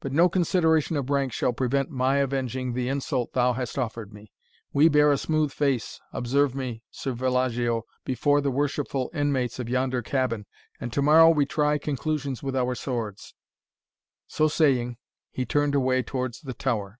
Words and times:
But 0.00 0.12
no 0.14 0.30
consideration 0.30 0.96
of 0.96 1.10
rank 1.10 1.30
shall 1.30 1.52
prevent 1.52 1.90
my 1.90 2.16
avenging 2.20 2.72
the 2.72 2.88
insult 2.88 3.34
thou 3.34 3.52
hast 3.52 3.78
offered 3.78 4.14
me. 4.14 4.32
We 4.72 4.88
bear 4.88 5.12
a 5.12 5.18
smooth 5.18 5.52
face, 5.52 6.00
observe 6.10 6.54
me, 6.54 6.84
Sir 6.90 7.12
Villagio, 7.12 7.82
before 8.02 8.40
the 8.40 8.50
worshipful 8.50 9.10
inmates 9.12 9.58
of 9.58 9.68
yonder 9.68 10.00
cabin, 10.00 10.46
and 10.80 10.90
to 10.94 11.02
morrow 11.02 11.28
we 11.28 11.44
try 11.44 11.76
conclusions 11.76 12.42
with 12.42 12.56
our 12.56 12.74
swords." 12.74 13.34
So 14.26 14.48
saying, 14.48 14.96
he 15.30 15.44
turned 15.44 15.74
away 15.74 16.02
towards 16.02 16.40
the 16.40 16.54
tower. 16.54 16.98